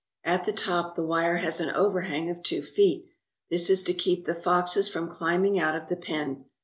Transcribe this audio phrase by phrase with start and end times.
[0.23, 3.05] At the top the wire has an overhang of t\yo feet.
[3.51, 6.45] This is to keep the foxes from climbing out of the pen.